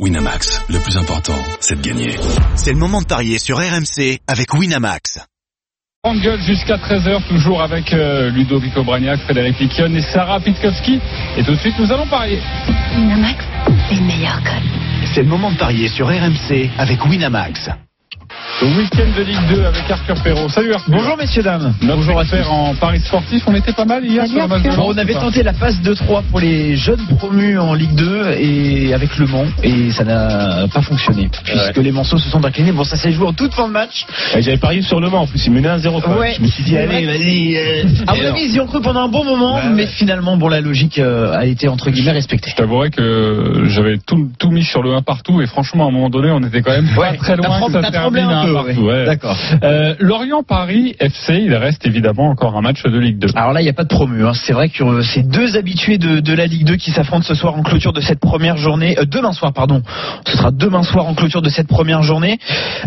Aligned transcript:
Winamax, 0.00 0.60
le 0.70 0.80
plus 0.80 0.96
important, 0.96 1.40
c'est 1.60 1.80
de 1.80 1.88
gagner. 1.88 2.16
C'est 2.56 2.72
le 2.72 2.78
moment 2.78 3.00
de 3.00 3.06
parier 3.06 3.38
sur 3.38 3.58
RMC 3.58 4.18
avec 4.26 4.52
Winamax. 4.52 5.20
En 6.02 6.16
gueule 6.16 6.40
jusqu'à 6.40 6.78
13h, 6.78 7.28
toujours 7.28 7.62
avec 7.62 7.92
euh, 7.92 8.28
Ludovico 8.30 8.82
Bragnac, 8.82 9.20
Frédéric 9.20 9.56
Piquion 9.56 9.94
et 9.94 10.02
Sarah 10.02 10.40
Pitkowski. 10.40 10.98
Et 11.36 11.44
tout 11.44 11.52
de 11.52 11.58
suite, 11.58 11.78
nous 11.78 11.92
allons 11.92 12.08
parier. 12.08 12.40
Winamax, 12.96 13.44
les 13.92 14.00
meilleurs 14.00 14.42
codes. 14.42 15.06
C'est 15.14 15.22
le 15.22 15.28
moment 15.28 15.52
de 15.52 15.58
parier 15.58 15.86
sur 15.86 16.08
RMC 16.08 16.70
avec 16.76 17.04
Winamax. 17.04 17.70
Week-end 18.62 19.06
de 19.18 19.22
Ligue 19.24 19.36
2 19.56 19.64
avec 19.64 19.90
Arthur 19.90 20.14
Perrault. 20.22 20.48
Salut 20.48 20.72
Arthur. 20.72 20.90
Bonjour 20.94 21.16
messieurs 21.18 21.42
dames. 21.42 21.74
Notre 21.82 21.96
Bonjour 21.96 22.20
à 22.20 22.24
faire 22.24 22.50
en 22.52 22.74
Paris 22.74 23.00
sportif. 23.00 23.42
On 23.46 23.54
était 23.54 23.72
pas 23.72 23.84
mal 23.84 24.04
hier 24.04 24.26
sur 24.26 24.40
le 24.40 24.46
match 24.46 24.62
de 24.62 24.70
on 24.78 24.96
avait 24.96 25.12
tenté 25.14 25.42
la 25.42 25.52
phase 25.52 25.80
2-3 25.82 26.22
pour 26.30 26.38
les 26.40 26.76
jeunes 26.76 27.04
promus 27.18 27.58
en 27.58 27.74
Ligue 27.74 27.94
2 27.94 28.30
et 28.38 28.94
avec 28.94 29.18
Le 29.18 29.26
Mans 29.26 29.44
et 29.62 29.90
ça 29.90 30.04
n'a 30.04 30.66
pas 30.72 30.80
fonctionné 30.82 31.28
puisque 31.44 31.76
les 31.78 31.90
morceaux 31.92 32.16
se 32.16 32.30
sont 32.30 32.42
inclinés. 32.44 32.72
Bon, 32.72 32.84
ça 32.84 32.96
s'est 32.96 33.12
joué 33.12 33.26
en 33.26 33.32
toute 33.32 33.52
fin 33.54 33.66
de 33.66 33.72
match. 33.72 34.06
J'avais 34.38 34.56
parié 34.56 34.82
sur 34.82 35.00
Le 35.00 35.10
Mans 35.10 35.22
en 35.22 35.26
plus, 35.26 35.44
il 35.46 35.52
menait 35.52 35.68
1-0. 35.68 36.00
quoi. 36.00 36.18
Ouais. 36.18 36.34
Je 36.36 36.42
me 36.42 36.46
suis 36.46 36.62
dit, 36.64 36.70
C'est 36.72 36.78
allez, 36.78 37.06
vas-y. 37.06 37.56
euh, 37.56 37.82
À 38.06 38.14
mon 38.14 38.24
avis, 38.24 38.44
ils 38.44 38.54
y 38.54 38.60
ont 38.60 38.66
cru 38.66 38.80
pendant 38.80 39.00
un 39.04 39.08
bon 39.08 39.24
moment, 39.24 39.56
Ouais, 39.56 39.62
mais 39.70 39.82
ouais. 39.82 39.88
finalement, 39.88 40.36
bon, 40.36 40.48
la 40.48 40.60
logique 40.60 40.98
euh, 40.98 41.36
a 41.36 41.44
été 41.44 41.66
entre 41.68 41.90
guillemets 41.90 42.12
respectée. 42.12 42.50
Je 42.50 42.56
t'avouerais 42.56 42.90
que 42.90 43.64
j'avais 43.66 43.98
tout, 43.98 44.30
tout 44.38 44.50
mis 44.50 44.62
sur 44.64 44.82
le 44.82 44.94
1 44.94 45.02
partout 45.02 45.40
et 45.42 45.46
franchement 45.46 45.84
à 45.86 45.88
un 45.88 45.92
moment 45.92 46.08
donné 46.08 46.30
on 46.30 46.40
était 46.40 46.62
quand 46.62 46.70
même 46.70 46.88
pas 46.94 47.00
Ouais, 47.00 47.16
très 47.16 47.36
loin 47.36 47.60
que 47.66 47.72
ça 47.72 47.90
un 48.44 48.56
à 48.56 48.62
peu, 48.62 48.66
partout. 48.66 48.80
ouais. 48.82 48.92
ouais. 48.92 49.04
D'accord. 49.06 49.36
Euh, 49.62 49.94
Lorient-Paris 49.98 50.94
FC, 51.00 51.40
il 51.44 51.54
reste 51.54 51.86
évidemment 51.86 52.28
encore 52.30 52.56
un 52.56 52.60
match 52.62 52.82
de 52.82 52.98
Ligue 52.98 53.18
2. 53.18 53.28
Alors 53.34 53.52
là, 53.52 53.60
il 53.60 53.64
n'y 53.64 53.70
a 53.70 53.74
pas 53.74 53.84
de 53.84 53.88
promu. 53.88 54.24
hein. 54.26 54.32
C'est 54.34 54.52
vrai 54.52 54.68
que 54.68 54.82
euh, 54.82 55.02
c'est 55.02 55.22
deux 55.28 55.56
habitués 55.56 55.98
de, 55.98 56.20
de 56.20 56.32
la 56.34 56.46
Ligue 56.46 56.64
2 56.64 56.76
qui 56.76 56.90
s'affrontent 56.90 57.24
ce 57.26 57.34
soir 57.34 57.56
en 57.56 57.62
clôture 57.62 57.92
de 57.92 58.00
cette 58.00 58.20
première 58.20 58.56
journée. 58.56 58.96
Euh, 58.98 59.04
demain 59.04 59.32
soir, 59.32 59.52
pardon. 59.52 59.82
Ce 60.26 60.36
sera 60.36 60.50
demain 60.50 60.82
soir 60.82 61.06
en 61.06 61.14
clôture 61.14 61.42
de 61.42 61.48
cette 61.48 61.68
première 61.68 62.02
journée. 62.02 62.38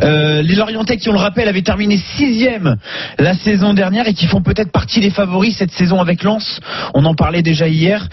Euh, 0.04 0.42
les 0.42 0.56
Lorientais, 0.56 0.98
qui 0.98 1.10
on 1.10 1.14
le 1.14 1.20
rappelle, 1.20 1.48
avaient 1.48 1.62
terminé 1.62 1.98
sixième 1.98 2.76
la 3.20 3.34
saison 3.34 3.74
dernière 3.74 4.08
et 4.08 4.14
qui 4.14 4.28
font 4.28 4.42
peut-être 4.42 4.72
partie 4.72 5.00
des 5.00 5.10
favoris 5.10 5.56
cette 5.58 5.72
saison 5.72 6.00
avec 6.02 6.24
Lens. 6.24 6.60
On 6.94 7.06
en 7.06 7.14
parlait 7.16 7.42
déjà 7.42 7.68
hier. 7.68 8.08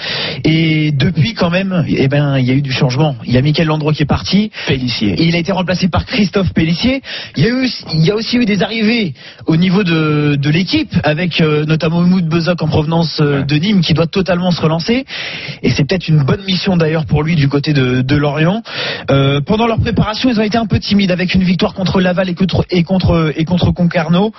Et 0.44 0.92
depuis, 0.92 1.34
quand 1.34 1.50
même, 1.50 1.84
eh 1.88 2.08
ben, 2.08 2.38
il 2.38 2.44
y 2.44 2.50
a 2.50 2.54
eu 2.54 2.62
du 2.62 2.72
changement. 2.72 3.16
Il 3.24 3.32
y 3.32 3.38
a 3.38 3.42
Michael 3.42 3.66
Landreau 3.66 3.92
qui 3.92 4.02
est 4.02 4.06
parti. 4.06 4.50
Pellissier. 4.66 5.12
Et 5.14 5.24
il 5.24 5.34
a 5.34 5.38
été 5.38 5.52
remplacé 5.52 5.88
par 5.88 6.04
Christophe 6.06 6.52
Pellissier. 6.52 7.02
Il 7.36 7.42
y 7.42 7.46
a, 7.46 7.50
eu, 7.50 7.68
il 7.92 8.04
y 8.04 8.10
a 8.12 8.14
aussi 8.14 8.36
eu 8.36 8.44
des 8.44 8.62
arrivées 8.62 9.12
au 9.46 9.56
niveau 9.56 9.82
de, 9.82 10.36
de 10.36 10.50
l'équipe, 10.50 10.92
avec 11.02 11.40
euh, 11.40 11.64
notamment 11.64 12.00
Moud 12.02 12.26
Bezok 12.28 12.62
en 12.62 12.68
provenance 12.68 13.18
euh, 13.20 13.42
de 13.42 13.56
Nîmes, 13.56 13.80
qui 13.80 13.92
doit 13.92 14.06
totalement 14.06 14.52
se 14.52 14.60
relancer. 14.60 15.04
Et 15.62 15.70
c'est 15.70 15.84
peut-être 15.84 16.06
une 16.08 16.22
bonne 16.22 16.44
mission 16.44 16.76
d'ailleurs 16.76 17.06
pour 17.06 17.24
lui 17.24 17.34
du 17.34 17.48
côté 17.48 17.72
de, 17.72 18.02
de 18.02 18.16
Lorient. 18.16 18.62
Euh, 19.10 19.40
pendant 19.40 19.66
leur 19.66 19.80
préparation, 19.80 20.30
ils 20.30 20.38
ont 20.38 20.42
été 20.44 20.58
un 20.58 20.66
peu 20.66 20.78
timides 20.78 21.10
avec 21.10 21.34
une 21.34 21.42
victoire 21.42 21.74
contre 21.74 22.00
Laval 22.00 22.28
et 22.28 22.34
contre, 22.34 22.64
et 22.70 22.84
contre, 22.84 23.32
et 23.36 23.44
contre 23.44 23.72
Concarneau. 23.72 24.32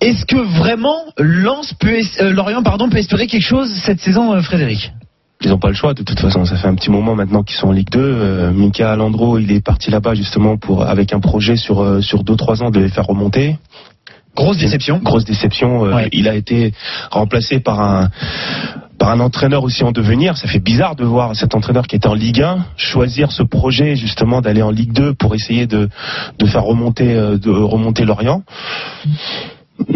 Est-ce 0.00 0.26
que 0.26 0.36
vraiment 0.36 0.98
Lens 1.18 1.74
peut, 1.74 1.98
es- 1.98 2.22
euh, 2.22 2.30
Lorient 2.30 2.62
pardon, 2.62 2.88
peut 2.88 2.98
espérer 2.98 3.26
quelque 3.26 3.46
chose 3.46 3.68
cette 3.82 4.00
saison, 4.00 4.40
Frédéric? 4.42 4.92
Ils 5.42 5.50
n'ont 5.50 5.58
pas 5.58 5.68
le 5.68 5.74
choix 5.74 5.92
de 5.92 6.02
toute 6.02 6.18
façon. 6.18 6.44
Ça 6.44 6.56
fait 6.56 6.66
un 6.68 6.74
petit 6.74 6.90
moment 6.90 7.14
maintenant 7.14 7.42
qu'ils 7.42 7.56
sont 7.56 7.68
en 7.68 7.72
Ligue 7.72 7.90
2. 7.90 8.00
Euh, 8.00 8.52
Mika 8.52 8.96
Landreau, 8.96 9.38
il 9.38 9.52
est 9.52 9.60
parti 9.60 9.90
là-bas 9.90 10.14
justement 10.14 10.56
pour 10.56 10.82
avec 10.84 11.12
un 11.12 11.20
projet 11.20 11.56
sur 11.56 11.82
euh, 11.82 12.00
sur 12.00 12.24
deux 12.24 12.36
trois 12.36 12.62
ans 12.62 12.70
de 12.70 12.80
les 12.80 12.88
faire 12.88 13.04
remonter. 13.06 13.58
Grosse 14.34 14.58
déception. 14.58 15.00
Grosse 15.02 15.24
déception. 15.24 15.86
Euh, 15.86 15.94
Ouais. 15.94 16.08
Il 16.12 16.28
a 16.28 16.34
été 16.34 16.72
remplacé 17.10 17.60
par 17.60 17.80
un 17.80 18.10
par 18.98 19.10
un 19.10 19.20
entraîneur 19.20 19.62
aussi 19.62 19.84
en 19.84 19.92
devenir. 19.92 20.38
Ça 20.38 20.48
fait 20.48 20.58
bizarre 20.58 20.96
de 20.96 21.04
voir 21.04 21.36
cet 21.36 21.54
entraîneur 21.54 21.86
qui 21.86 21.96
était 21.96 22.08
en 22.08 22.14
Ligue 22.14 22.40
1 22.42 22.64
choisir 22.78 23.30
ce 23.30 23.42
projet 23.42 23.94
justement 23.94 24.40
d'aller 24.40 24.62
en 24.62 24.70
Ligue 24.70 24.92
2 24.92 25.14
pour 25.14 25.34
essayer 25.34 25.66
de 25.66 25.90
de 26.38 26.46
faire 26.46 26.64
remonter 26.64 27.14
euh, 27.14 27.36
de 27.36 27.50
remonter 27.50 28.04
Lorient. 28.06 28.42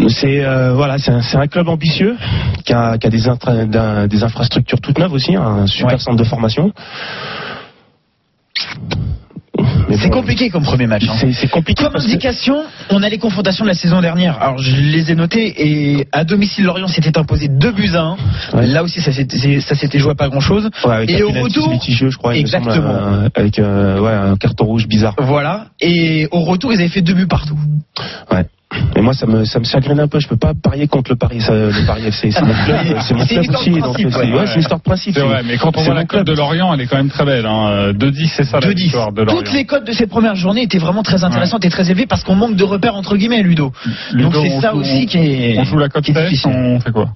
C'est 0.09 0.45
euh, 0.45 0.75
voilà, 0.75 0.99
c'est 0.99 1.37
un, 1.37 1.47
club 1.47 1.69
ambitieux 1.69 2.17
qui 2.65 2.73
a, 2.73 2.99
qui 2.99 3.07
a 3.07 3.11
des, 3.11 3.29
intra- 3.29 3.65
d'un- 3.67 4.07
des 4.07 4.23
infrastructures 4.23 4.81
toutes 4.81 4.99
neuves 4.99 5.13
aussi, 5.13 5.35
hein, 5.37 5.43
un 5.63 5.67
super 5.67 5.93
Ouais. 5.95 5.99
centre 5.99 6.17
de 6.17 6.25
formation. 6.25 6.73
C'est 9.99 10.09
bon, 10.09 10.21
compliqué 10.21 10.49
comme 10.51 10.63
premier 10.63 10.87
match. 10.87 11.05
hein. 11.09 11.15
C'est 11.19 11.33
c'est 11.33 11.49
compliqué. 11.49 11.83
Comme 11.85 11.95
que- 11.95 11.99
indication, 11.99 12.57
on 12.91 13.03
a 13.03 13.09
les 13.09 13.19
confrontations 13.19 13.65
de 13.65 13.69
la 13.71 13.75
saison 13.75 14.01
dernière. 14.01 14.41
Alors 14.41 14.59
je 14.59 14.75
les 14.77 15.11
ai 15.11 15.15
notées 15.15 15.53
et 15.57 16.07
à 16.13 16.25
domicile 16.25 16.65
Lorient 16.65 16.87
s'était 16.87 17.19
imposé 17.19 17.49
2 17.49 17.73
buts 17.73 17.91
à 17.95 18.01
1. 18.03 18.17
Ouais. 18.55 18.67
Là 18.69 18.83
aussi 18.83 19.01
ça 19.01 19.13
s'était 19.13 19.99
joué 19.99 20.11
à 20.13 20.15
pas 20.15 20.29
grand 20.29 20.41
chose. 20.41 20.71
Ouais, 20.85 21.05
Et 21.09 21.23
au 21.23 21.31
retour- 21.31 21.79
je 21.87 22.17
crois, 22.17 22.37
Exactement. 22.37 22.89
euh, 22.89 23.29
avec 23.35 23.59
euh, 23.59 24.01
ouais, 24.01 24.13
un 24.13 24.37
carton 24.37 24.65
rouge 24.67 24.87
bizarre. 24.87 25.15
Voilà. 25.19 25.67
Et 25.81 26.29
au 26.31 26.41
retour 26.41 26.73
ils 26.73 26.79
avaient 26.81 26.89
fait 26.89 27.03
2 27.03 27.15
buts 27.15 27.27
partout. 27.27 27.59
Ouais. 28.31 28.47
Et 28.95 29.01
moi, 29.01 29.13
ça 29.15 29.27
me, 29.27 29.45
ça 29.45 29.59
me 29.59 29.65
chagrine 29.65 29.99
un 29.99 30.07
peu. 30.07 30.21
Je 30.21 30.29
peux 30.29 30.37
pas 30.37 30.53
parier 30.55 30.87
contre 30.87 31.11
le 31.11 31.17
Paris, 31.17 31.41
ça, 31.41 31.53
le 31.53 31.87
Paris 31.87 32.07
FC. 32.07 32.31
C'est 32.31 32.43
mon 32.43 32.53
club, 32.55 32.77
c'est 33.01 33.15
mon 33.15 33.27
club 33.27 33.41
aussi. 33.51 33.71
de 33.71 33.81
donc 33.81 33.97
c'est- 33.99 34.05
ouais. 34.07 34.33
ouais, 34.33 34.53
une 34.55 34.61
histoire 34.61 34.79
de 34.79 34.85
principe. 34.85 35.15
C'est 35.15 35.23
vrai, 35.23 35.43
mais 35.45 35.57
quand 35.57 35.77
on 35.77 35.81
voit 35.83 35.95
mon 35.95 35.99
la 36.01 36.05
club 36.05 36.25
de 36.25 36.33
Lorient, 36.33 36.73
elle 36.73 36.81
est 36.83 36.87
quand 36.87 36.97
même 36.97 37.11
très 37.11 37.25
belle. 37.25 37.47
Hein. 37.47 37.93
2-10, 37.93 38.29
c'est 38.37 38.45
ça 38.45 38.61
la 38.61 38.69
2-10. 38.69 38.75
victoire 38.85 39.13
de 39.13 39.23
Lorient. 39.23 39.39
Toutes 39.43 39.53
les 39.53 39.65
codes 39.65 39.85
de 39.85 39.93
cette 39.93 40.11
première 40.11 40.37
journée 40.37 40.63
étaient 40.63 40.79
vraiment 40.79 41.03
très 41.03 41.25
intéressantes 41.25 41.65
et 41.65 41.71
très 41.71 41.91
élevées 41.91 42.07
parce 42.07 42.23
qu'on 42.23 42.37
manque 42.37 42.55
de 42.57 42.65
repères 42.65 42.95
entre 42.95 43.17
guillemets 43.17 43.43
Ludo. 43.43 43.73
Ludo, 44.13 44.31
Donc 44.31 44.47
c'est 44.47 44.61
ça 44.61 44.71
joue- 44.73 44.79
aussi 44.81 45.07
qui 45.07 45.19
est 45.19 45.59
On 45.59 45.65
joue 45.65 45.79
la 45.79 45.89
cote 45.89 46.05
difficile. 46.05 46.51
on 46.55 46.79
fait 46.81 46.93
quoi 46.93 47.09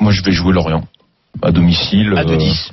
Moi, 0.00 0.10
je 0.12 0.22
vais 0.22 0.32
jouer 0.32 0.52
Lorient 0.52 0.82
à 1.42 1.52
domicile. 1.52 2.14
à 2.16 2.20
euh, 2.20 2.24
2-10. 2.24 2.70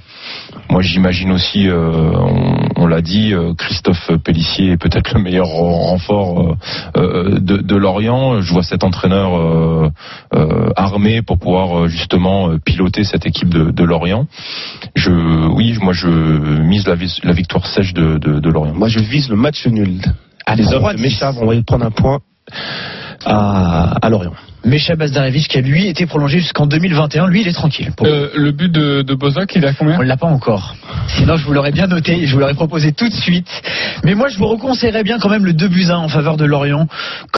moi, 0.69 0.81
j'imagine 0.81 1.31
aussi, 1.31 1.67
euh, 1.67 1.91
on, 2.15 2.57
on 2.77 2.87
l'a 2.87 3.01
dit, 3.01 3.33
euh, 3.33 3.53
Christophe 3.57 4.09
Pellissier 4.23 4.71
est 4.71 4.77
peut-être 4.77 5.13
le 5.13 5.21
meilleur 5.21 5.47
renfort 5.47 6.39
euh, 6.39 6.55
euh, 6.97 7.22
de, 7.43 7.57
de 7.57 7.75
Lorient. 7.75 8.41
Je 8.41 8.51
vois 8.53 8.63
cet 8.63 8.83
entraîneur 8.83 9.35
euh, 9.37 9.89
euh, 10.35 10.69
armé 10.75 11.21
pour 11.21 11.37
pouvoir 11.39 11.83
euh, 11.83 11.87
justement 11.87 12.57
piloter 12.65 13.03
cette 13.03 13.25
équipe 13.25 13.49
de, 13.49 13.71
de 13.71 13.83
Lorient. 13.83 14.27
Je, 14.95 15.11
oui, 15.11 15.77
moi, 15.81 15.93
je 15.93 16.07
mise 16.07 16.87
la, 16.87 16.95
vis- 16.95 17.19
la 17.23 17.33
victoire 17.33 17.65
sèche 17.67 17.93
de, 17.93 18.17
de, 18.17 18.39
de 18.39 18.49
Lorient. 18.49 18.73
Moi, 18.73 18.87
je 18.89 18.99
vise 18.99 19.29
le 19.29 19.35
match 19.35 19.65
nul. 19.67 20.01
À 20.45 20.55
les 20.55 20.73
hommes 20.73 20.83
3-10. 20.83 20.95
de 20.97 21.01
Mécha 21.01 21.31
vont 21.31 21.49
aller 21.49 21.63
prendre 21.63 21.85
un 21.85 21.91
point 21.91 22.19
à, 23.25 23.95
à 24.01 24.09
Lorient. 24.09 24.33
Mecha 24.65 24.95
Bazdarevich 24.95 25.47
qui 25.49 25.57
a 25.57 25.61
lui 25.61 25.87
été 25.87 26.05
prolongé 26.05 26.39
jusqu'en 26.39 26.65
2021, 26.65 27.27
lui 27.27 27.41
il 27.41 27.47
est 27.47 27.53
tranquille. 27.53 27.91
Pour- 27.97 28.07
Euh, 28.07 28.29
Le 28.35 28.51
but 28.51 28.71
de, 28.71 29.01
de 29.01 29.13
Bozak, 29.13 29.55
il 29.55 29.65
a 29.65 29.73
combien? 29.73 29.97
On 29.99 30.01
l'a 30.01 30.15
pas 30.17 30.27
encore. 30.27 30.75
Sinon, 31.17 31.35
je 31.35 31.45
vous 31.45 31.53
l'aurais 31.53 31.71
bien 31.73 31.87
noté 31.87 32.21
et 32.21 32.25
je 32.27 32.33
vous 32.33 32.39
l'aurais 32.39 32.53
proposé 32.53 32.93
tout 32.93 33.07
de 33.09 33.13
suite. 33.13 33.49
Mais 34.03 34.15
moi, 34.15 34.27
je 34.27 34.37
vous 34.37 34.47
reconseillerais 34.47 35.03
bien 35.03 35.19
quand 35.19 35.29
même 35.29 35.45
le 35.45 35.53
2 35.53 35.67
buts 35.67 35.85
1 35.89 35.95
en 35.95 36.09
faveur 36.09 36.37
de 36.37 36.45
Lorient. 36.45 36.87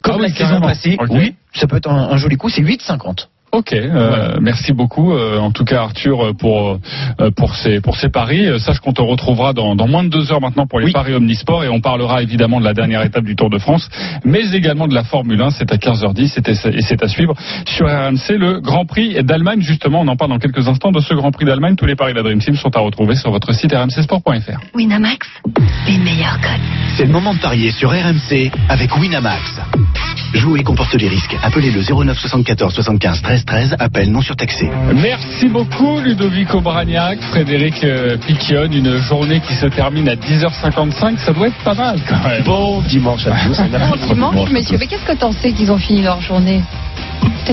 Comme 0.02 0.16
Ah 0.16 0.18
oui, 0.20 0.28
la 0.28 0.34
saison 0.34 0.60
passée. 0.60 0.96
Oui, 1.10 1.34
ça 1.54 1.66
peut 1.66 1.76
être 1.76 1.88
un, 1.90 2.10
un 2.10 2.16
joli 2.16 2.36
coup. 2.36 2.48
C'est 2.48 2.62
8,50. 2.62 3.28
Ok, 3.56 3.72
euh, 3.72 4.36
merci 4.40 4.72
beaucoup. 4.74 5.12
euh, 5.14 5.38
en 5.38 5.50
tout 5.50 5.64
cas, 5.64 5.80
Arthur, 5.80 6.34
pour 6.38 6.78
euh, 7.20 7.30
pour 7.34 7.54
ces 7.56 7.80
pour 7.80 7.96
ces 7.96 8.10
paris. 8.10 8.46
Euh, 8.46 8.58
Sache 8.58 8.80
qu'on 8.80 8.92
te 8.92 9.00
retrouvera 9.00 9.54
dans, 9.54 9.74
dans 9.76 9.86
moins 9.88 10.04
de 10.04 10.10
deux 10.10 10.30
heures 10.30 10.40
maintenant 10.42 10.66
pour 10.66 10.78
les 10.78 10.86
Oui. 10.86 10.92
paris 10.92 11.14
omnisport 11.14 11.64
et 11.64 11.68
on 11.68 11.80
parlera 11.80 12.22
évidemment 12.22 12.60
de 12.60 12.64
la 12.66 12.74
dernière 12.74 13.02
étape 13.02 13.24
du 13.24 13.34
Tour 13.34 13.48
de 13.48 13.58
France, 13.58 13.88
mais 14.24 14.42
également 14.52 14.88
de 14.88 14.94
la 14.94 15.04
Formule 15.04 15.40
1. 15.40 15.50
C'est 15.50 15.72
à 15.72 15.76
15h10 15.78 16.28
c'était- 16.34 16.52
et 16.52 16.82
c'est 16.82 17.02
à 17.02 17.08
suivre 17.08 17.34
sur 17.66 17.86
RMC 17.86 18.36
le 18.36 18.60
Grand 18.60 18.84
Prix 18.84 19.22
d'Allemagne. 19.24 19.60
Justement, 19.62 20.00
on 20.02 20.08
en 20.08 20.16
parle 20.16 20.32
dans 20.32 20.38
quelques 20.38 20.68
instants 20.68 20.92
de 20.92 21.00
ce 21.00 21.14
Grand 21.14 21.30
Prix 21.32 21.46
d'Allemagne. 21.46 21.76
Tous 21.76 21.86
les 21.86 21.96
paris 21.96 22.12
de 22.12 22.18
la 22.18 22.22
Dream 22.24 22.40
Team 22.40 22.56
sont 22.56 22.76
à 22.76 22.80
retrouver 22.80 23.14
sur 23.14 23.30
votre 23.30 23.52
site 23.54 23.72
rmcsport.fr. 23.72 24.60
Winamax, 24.74 25.26
les 25.86 25.96
meilleurs 25.98 26.38
codes. 26.42 26.60
C'est 26.96 27.04
le 27.06 27.12
moment 27.12 27.32
de 27.32 27.38
parier 27.38 27.70
sur 27.70 27.90
RMC 27.90 28.50
avec 28.68 28.94
Winamax. 28.96 29.60
Jouer 30.34 30.62
comporte 30.62 30.92
les 30.94 31.08
risques. 31.08 31.34
Appelez 31.42 31.70
le 31.70 31.82
09 31.82 32.18
74 32.18 32.74
75 32.74 33.22
13 33.22 33.44
13. 33.46 33.76
Appel 33.78 34.10
non 34.10 34.20
surtaxé. 34.20 34.68
Merci 34.94 35.48
beaucoup 35.48 36.00
Ludovico 36.00 36.60
Bragnac, 36.60 37.20
Frédéric 37.20 37.82
euh, 37.84 38.16
Piquion. 38.18 38.64
Une 38.70 38.96
journée 38.98 39.40
qui 39.40 39.54
se 39.54 39.66
termine 39.66 40.08
à 40.08 40.14
10h55, 40.14 41.18
ça 41.18 41.32
doit 41.32 41.48
être 41.48 41.64
pas 41.64 41.74
mal 41.74 41.98
quand 42.08 42.28
même. 42.28 42.42
Bon 42.42 42.82
dimanche 42.82 43.26
à 43.26 43.32
tous. 43.46 43.56
Bon 43.58 44.14
dimanche, 44.14 44.50
messieurs. 44.50 44.76
Mais 44.78 44.86
qu'est-ce 44.86 45.04
que 45.04 45.16
t'en 45.16 45.32
sais 45.32 45.52
qu'ils 45.52 45.70
ont 45.70 45.78
fini 45.78 46.02
leur 46.02 46.20
journée? 46.20 46.62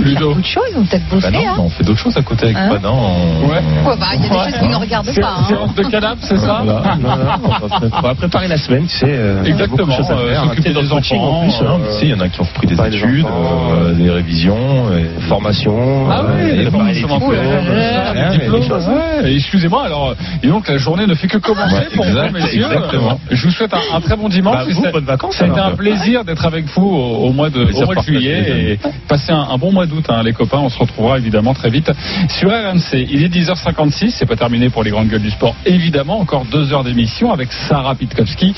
Peut-être 0.01 0.19
faire 0.19 0.35
de 0.35 0.43
choses, 0.43 0.77
ont 0.77 0.85
peut-être 0.85 1.07
bossé. 1.09 1.31
Bah 1.31 1.37
non, 1.39 1.47
hein. 1.47 1.55
on 1.59 1.69
fait 1.69 1.83
d'autres 1.83 1.99
choses 1.99 2.17
à 2.17 2.21
côté 2.21 2.45
avec 2.45 2.57
Hein 2.57 2.69
Padan. 2.69 2.95
on- 2.95 3.47
Ouais. 3.47 3.55
Ouais, 3.55 3.97
bah, 3.99 4.07
il 4.15 4.21
y 4.23 4.25
a 4.25 4.29
des 4.29 4.35
choses 4.35 4.59
qu'ils 4.59 4.69
ne 4.69 4.75
regardent 4.75 5.15
pas. 5.21 5.35
hein. 5.39 5.43
Séance 5.47 5.75
de 5.75 5.83
canap, 5.83 6.17
c'est 6.21 6.37
ça 6.37 6.61
Voilà. 6.63 6.95
Non, 6.97 7.09
on 7.43 7.49
va 7.49 7.59
pré- 7.79 7.87
on 7.91 8.01
va 8.01 8.15
préparer 8.15 8.47
la 8.47 8.57
semaine, 8.57 8.85
tu 8.87 8.97
sais. 8.97 9.05
euh, 9.07 9.43
Exactement, 9.43 9.93
euh, 9.93 10.35
s'occuper 10.35 10.61
sais, 10.69 10.73
dans 10.73 10.81
des 10.81 10.87
coaching, 10.89 11.19
enfants, 11.19 11.39
en 11.39 11.43
plus, 11.43 11.53
euh, 11.61 11.91
sais, 11.99 12.05
il 12.05 12.09
y 12.09 12.13
en 12.13 12.19
a 12.19 12.29
qui 12.29 12.41
ont 12.41 12.43
repris 12.45 12.67
des 12.67 12.73
études, 12.73 13.25
enfants, 13.25 13.67
euh, 13.73 13.93
des 13.93 14.09
révisions, 14.09 14.93
et 14.97 15.21
formation. 15.27 16.07
Ah 16.09 16.21
euh, 16.21 16.51
oui, 16.51 16.57
les 16.63 16.71
formations 16.71 17.07
euh, 17.09 17.35
euh, 17.35 18.31
ouais, 18.31 18.37
des 18.37 18.49
ouais. 18.49 19.31
Et 19.31 19.35
Excusez-moi, 19.35 19.83
alors, 19.85 20.15
et 20.41 20.47
donc 20.47 20.67
la 20.67 20.77
journée 20.77 21.05
ne 21.07 21.13
fait 21.15 21.27
que 21.27 21.37
commencer 21.37 21.75
Ouais, 21.75 21.95
pour 21.95 22.05
vous, 22.05 22.33
messieurs. 22.33 22.65
exactement. 22.65 23.19
Je 23.29 23.45
vous 23.45 23.51
souhaite 23.51 23.73
un, 23.73 23.99
très 24.01 24.15
bon 24.15 24.29
dimanche. 24.29 24.55
Bah, 24.81 24.91
bonnes 24.91 25.05
vacances, 25.05 25.35
Ça 25.35 25.45
a 25.45 25.47
été 25.47 25.59
un 25.59 25.71
plaisir 25.71 26.23
d'être 26.23 26.45
avec 26.45 26.65
vous 26.75 26.85
au, 26.87 27.31
mois 27.31 27.49
de, 27.49 27.67
juillet 28.05 28.71
et 28.73 28.79
passer 29.07 29.31
un 29.31 29.57
bon 29.57 29.71
mois 29.71 29.82
mois 29.83 29.87
d'août, 29.87 30.05
hein, 30.09 30.23
les 30.23 30.33
copains. 30.33 30.59
On 30.59 30.69
se 30.69 30.79
retrouvera 30.79 31.17
évidemment 31.17 31.53
très 31.53 31.69
vite 31.69 31.91
sur 32.29 32.49
RMC. 32.49 33.05
Il 33.09 33.23
est 33.23 33.33
10h56, 33.33 34.11
c'est 34.11 34.25
pas 34.25 34.35
terminé 34.35 34.69
pour 34.69 34.83
les 34.83 34.91
grandes 34.91 35.09
gueules 35.09 35.21
du 35.21 35.31
sport. 35.31 35.55
Évidemment, 35.65 36.19
encore 36.19 36.45
deux 36.45 36.73
heures 36.73 36.83
d'émission 36.83 37.31
avec 37.31 37.51
Sarah 37.51 37.95
Pitkowski. 37.95 38.53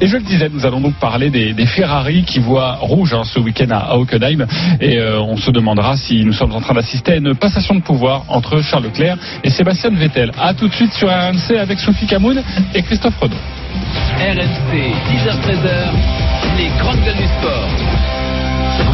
Et 0.00 0.06
je 0.06 0.16
le 0.16 0.22
disais, 0.22 0.48
nous 0.52 0.66
allons 0.66 0.80
donc 0.80 0.94
parler 0.94 1.30
des, 1.30 1.54
Ferrari 1.66 2.24
qui 2.24 2.40
voient 2.40 2.74
rouge 2.80 3.14
hein, 3.14 3.22
ce 3.24 3.38
week-end 3.38 3.70
à, 3.70 3.78
à 3.78 3.96
Hockenheim. 3.96 4.46
Et 4.80 4.98
euh, 4.98 5.20
on 5.20 5.36
se 5.36 5.50
demandera 5.50 5.96
si 5.96 6.24
nous 6.24 6.32
sommes 6.32 6.52
en 6.52 6.60
train 6.60 6.74
d'assister 6.74 7.12
à 7.12 7.16
une 7.16 7.34
passation 7.34 7.74
de 7.74 7.80
pouvoir 7.80 8.24
entre 8.28 8.60
Charles 8.62 8.84
Leclerc 8.84 9.16
et 9.42 9.50
Sébastien 9.50 9.90
Vettel. 9.90 10.30
A 10.38 10.54
tout 10.54 10.68
de 10.68 10.74
suite 10.74 10.92
sur 10.92 11.08
RMC 11.08 11.56
avec 11.58 11.78
Sophie 11.78 12.06
Camoun 12.06 12.42
et 12.74 12.82
Christophe 12.82 13.18
Renaud. 13.20 13.36
RMC, 14.18 14.72
10h-13h, 15.10 16.56
les 16.58 16.68
grandes 16.78 17.00
gueules 17.04 17.16
du 17.16 17.26
sport. 17.38 18.03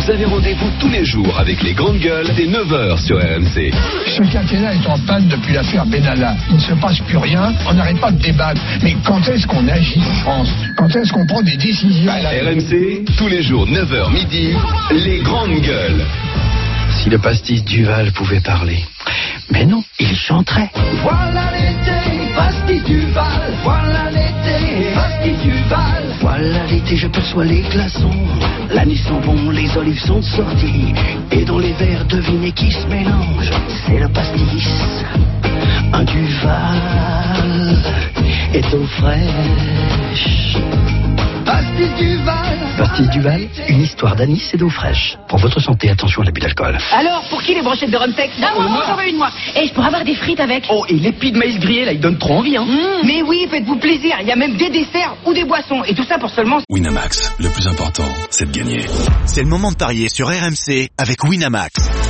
Vous 0.00 0.10
avez 0.10 0.24
rendez-vous 0.24 0.70
tous 0.80 0.88
les 0.88 1.04
jours 1.04 1.38
avec 1.38 1.62
les 1.62 1.74
grandes 1.74 1.98
gueules 1.98 2.26
dès 2.34 2.46
9h 2.46 3.04
sur 3.04 3.18
RMC. 3.18 3.70
Ce 4.06 4.22
quinquennat 4.32 4.74
est 4.74 4.86
en 4.86 4.98
panne 5.00 5.28
depuis 5.28 5.52
l'affaire 5.52 5.84
Benalla. 5.84 6.34
Il 6.48 6.56
ne 6.56 6.60
se 6.60 6.72
passe 6.72 6.98
plus 7.00 7.18
rien, 7.18 7.52
on 7.68 7.74
n'arrête 7.74 8.00
pas 8.00 8.10
de 8.10 8.18
débattre. 8.18 8.62
Mais 8.82 8.96
quand 9.04 9.20
est-ce 9.28 9.46
qu'on 9.46 9.68
agit 9.68 10.00
en 10.00 10.14
France? 10.22 10.48
Quand 10.78 10.88
est-ce 10.96 11.12
qu'on 11.12 11.26
prend 11.26 11.42
des 11.42 11.56
décisions? 11.58 12.10
RMC, 12.10 13.04
tous 13.18 13.28
les 13.28 13.42
jours 13.42 13.66
9h 13.68 14.10
midi, 14.10 14.54
les 14.90 15.18
grandes 15.18 15.60
gueules. 15.60 16.02
Si 17.02 17.10
le 17.10 17.18
pastis 17.18 17.62
Duval 17.62 18.10
pouvait 18.12 18.40
parler. 18.40 18.82
Mais 19.50 19.66
non, 19.66 19.82
il 19.98 20.16
chanterait. 20.16 20.70
Voilà 21.02 21.52
l'été, 21.52 22.34
pastis 22.34 22.82
Duval. 22.84 23.26
Voilà 23.62 24.10
l'été, 24.10 24.94
pastis 24.94 25.36
Duval. 25.42 26.09
Voilà 26.40 26.64
l'été, 26.70 26.96
je 26.96 27.06
perçois 27.06 27.44
les 27.44 27.60
glaçons. 27.60 28.26
L'anis 28.70 28.96
sent 28.96 29.20
bon, 29.26 29.50
les 29.50 29.76
olives 29.76 30.00
sont 30.00 30.22
sorties. 30.22 30.94
Et 31.30 31.44
dans 31.44 31.58
les 31.58 31.74
verres, 31.74 32.06
devinez 32.06 32.52
qui 32.52 32.72
se 32.72 32.86
mélange. 32.86 33.50
C'est 33.84 33.98
le 33.98 34.08
pastis. 34.08 35.04
Un 35.92 36.04
Duval 36.04 37.76
et 38.54 38.62
d'eau 38.62 38.86
fraîche. 38.86 40.56
Pastis 41.50 41.90
Duval. 41.98 42.58
Pastis 42.78 43.08
Duval, 43.10 43.48
une 43.68 43.80
histoire 43.80 44.14
d'anis 44.14 44.40
et 44.54 44.56
d'eau 44.56 44.68
fraîche. 44.68 45.16
Pour 45.26 45.38
votre 45.38 45.58
santé, 45.58 45.90
attention 45.90 46.22
à 46.22 46.26
l'abus 46.26 46.40
d'alcool. 46.40 46.78
Alors, 46.92 47.24
pour 47.28 47.42
qui 47.42 47.54
les 47.54 47.60
brochettes 47.60 47.90
de 47.90 47.96
Rumtex 47.96 48.32
Ah, 48.40 48.52
moi, 48.54 48.68
moi, 48.68 48.84
j'en 48.86 48.94
veux 48.94 49.08
une, 49.08 49.16
moi. 49.16 49.30
Et 49.56 49.66
je 49.66 49.72
pourrais 49.72 49.88
avoir 49.88 50.04
des 50.04 50.14
frites 50.14 50.38
avec. 50.38 50.68
Oh, 50.70 50.84
et 50.88 50.94
l'épi 50.94 51.32
de 51.32 51.38
maïs 51.38 51.58
grillé, 51.58 51.84
là, 51.86 51.92
il 51.92 51.98
donne 51.98 52.18
trop 52.18 52.34
envie, 52.34 52.56
hein. 52.56 52.64
Mais 53.04 53.22
oui, 53.22 53.48
faites-vous 53.50 53.80
plaisir. 53.80 54.14
Il 54.20 54.28
y 54.28 54.32
a 54.32 54.36
même 54.36 54.56
des 54.56 54.70
desserts 54.70 55.16
ou 55.26 55.34
des 55.34 55.44
boissons. 55.44 55.82
Et 55.88 55.94
tout 55.96 56.04
ça 56.04 56.18
pour 56.18 56.30
seulement... 56.30 56.60
Winamax, 56.70 57.32
le 57.40 57.48
plus 57.48 57.66
important, 57.66 58.06
c'est 58.30 58.48
de 58.48 58.56
gagner. 58.56 58.86
C'est 59.26 59.42
le 59.42 59.48
moment 59.48 59.72
de 59.72 59.76
parier 59.76 60.08
sur 60.08 60.28
RMC 60.28 60.86
avec 60.98 61.24
Winamax. 61.24 62.09